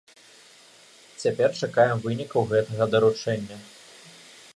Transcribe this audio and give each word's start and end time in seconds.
Цяпер 1.23 1.49
чакаем 1.65 1.97
вынікаў 2.05 2.41
гэтага 2.53 2.83
даручэння. 2.95 3.57